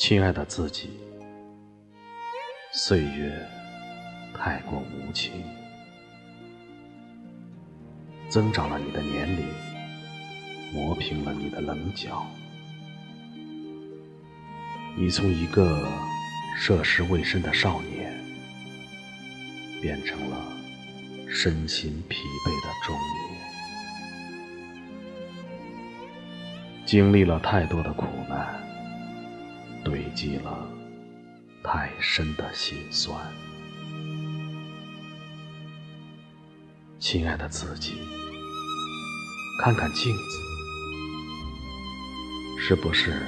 [0.00, 0.88] 亲爱的自己，
[2.72, 3.46] 岁月
[4.32, 5.44] 太过无情，
[8.30, 9.44] 增长了你的年龄，
[10.72, 12.26] 磨平了你的棱角。
[14.96, 15.86] 你从一个
[16.56, 18.10] 涉世未深的少年，
[19.82, 20.36] 变成了
[21.28, 22.96] 身心疲惫的中
[24.72, 25.28] 年，
[26.86, 28.69] 经历了太多的苦难。
[29.90, 30.70] 堆积了
[31.64, 33.12] 太深的心酸，
[37.00, 37.94] 亲爱的自己，
[39.60, 40.38] 看看镜子，
[42.56, 43.20] 是不是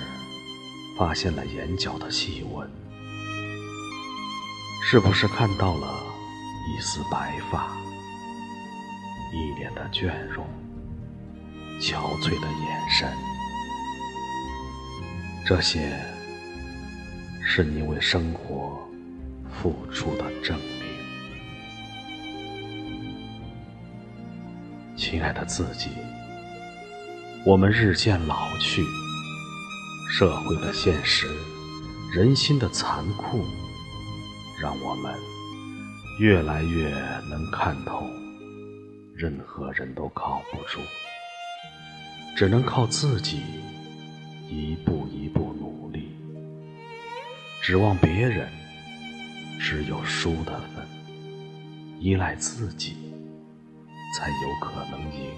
[0.97, 2.71] 发现了眼角的细纹？
[4.85, 6.01] 是不是看到了
[6.69, 7.77] 一丝白发？
[9.33, 10.47] 一脸的倦容，
[11.81, 13.13] 憔悴的眼神，
[15.45, 16.12] 这些。
[17.45, 18.89] 是你为生活
[19.51, 20.87] 付出的证明，
[24.97, 25.91] 亲爱的自己。
[27.45, 28.83] 我们日渐老去，
[30.09, 31.27] 社会的现实，
[32.15, 33.45] 人心的残酷，
[34.61, 35.13] 让我们
[36.21, 36.91] 越来越
[37.29, 38.09] 能看透，
[39.15, 40.79] 任何人都靠不住，
[42.37, 43.41] 只能靠自己
[44.49, 45.02] 一步。
[47.63, 48.49] 指望别人，
[49.61, 50.85] 只有输的份；
[52.01, 52.97] 依赖自己，
[54.19, 55.31] 才有可能赢。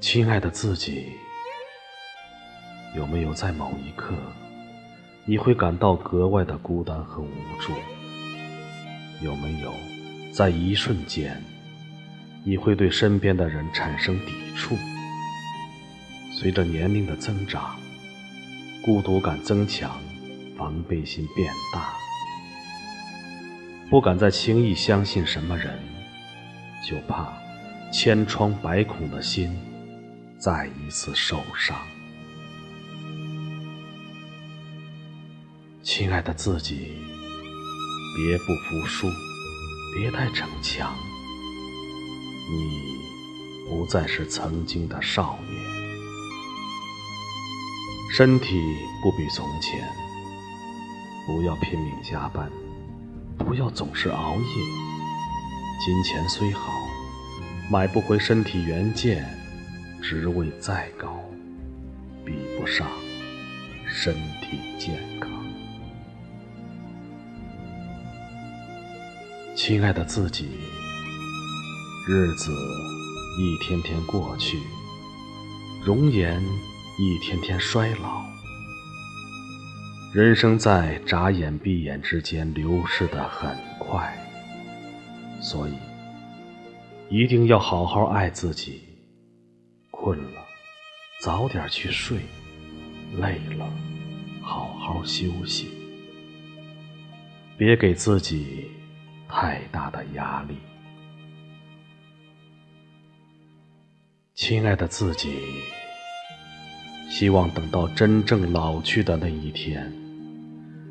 [0.00, 1.12] 亲爱的自己，
[2.96, 4.14] 有没有在某一刻，
[5.26, 7.28] 你会感到格外的孤单和无
[7.60, 7.74] 助？
[9.20, 9.74] 有没有
[10.32, 11.38] 在一瞬间，
[12.44, 14.74] 你会对身边的人产生抵触？
[16.40, 17.78] 随着年龄的增长。
[18.86, 20.00] 孤独感增强，
[20.56, 21.92] 防备心变大，
[23.90, 25.76] 不敢再轻易相信什么人，
[26.88, 27.36] 就怕
[27.92, 29.52] 千疮百孔的心
[30.38, 31.76] 再一次受伤。
[35.82, 36.92] 亲爱的自己，
[38.16, 39.08] 别不服输，
[39.96, 40.94] 别太逞强，
[42.52, 45.65] 你不再是曾经的少年。
[48.16, 49.86] 身体不比从前，
[51.26, 52.50] 不要拼命加班，
[53.36, 54.46] 不要总是熬夜。
[55.84, 56.72] 金钱虽好，
[57.70, 59.22] 买不回身体原件；
[60.00, 61.20] 职位再高，
[62.24, 62.88] 比不上
[63.86, 65.30] 身体健康。
[69.54, 70.48] 亲爱的自己，
[72.08, 72.50] 日子
[73.38, 74.58] 一天天过去，
[75.84, 76.42] 容颜。
[76.98, 78.24] 一天天衰老，
[80.14, 84.16] 人生在眨眼闭眼之间流逝的很快，
[85.38, 85.74] 所以
[87.10, 88.80] 一定要好好爱自己。
[89.90, 90.40] 困了，
[91.20, 92.16] 早点去睡；
[93.20, 93.70] 累了，
[94.40, 95.68] 好好休息。
[97.58, 98.70] 别给自己
[99.28, 100.56] 太大的压力，
[104.34, 105.60] 亲爱的自己。
[107.08, 109.92] 希望等到真正老去的那一天，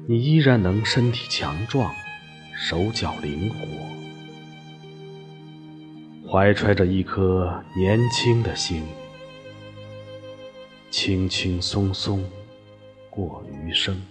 [0.08, 1.94] 你依然能身体强壮，
[2.58, 3.58] 手脚灵活，
[6.28, 8.81] 怀揣着一颗年轻的心，
[10.90, 12.24] 轻轻松松
[13.09, 14.02] 过余生，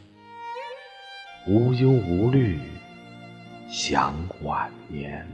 [1.48, 2.58] 无忧无虑
[3.68, 5.26] 享晚年。